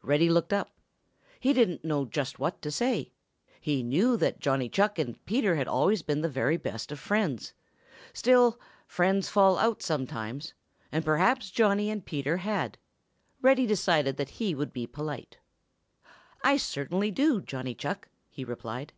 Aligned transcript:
Reddy 0.00 0.30
looked 0.30 0.54
up. 0.54 0.70
He 1.38 1.52
didn't 1.52 1.84
know 1.84 2.06
just 2.06 2.38
what 2.38 2.62
to 2.62 2.70
say. 2.70 3.12
He 3.60 3.82
knew 3.82 4.16
that 4.16 4.40
Johnny 4.40 4.70
Chuck 4.70 4.98
and 4.98 5.22
Peter 5.26 5.56
had 5.56 5.68
always 5.68 6.00
been 6.00 6.22
the 6.22 6.28
very 6.30 6.56
best 6.56 6.90
of 6.90 6.98
friends. 6.98 7.52
Still, 8.14 8.58
friends 8.86 9.28
fall 9.28 9.58
out 9.58 9.82
sometimes, 9.82 10.54
and 10.90 11.04
perhaps 11.04 11.50
Johnny 11.50 11.90
and 11.90 12.02
Peter 12.02 12.38
had. 12.38 12.78
Reddy 13.42 13.66
decided 13.66 14.16
that 14.16 14.30
he 14.40 14.54
would 14.54 14.72
be 14.72 14.86
polite. 14.86 15.36
"I 16.42 16.56
certainly 16.56 17.10
do, 17.10 17.42
Johnny 17.42 17.74
Chuck," 17.74 18.08
he 18.30 18.42
replied. 18.42 18.94